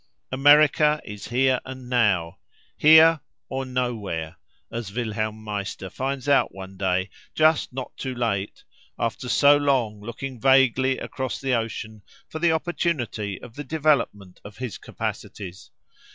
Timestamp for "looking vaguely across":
10.01-11.39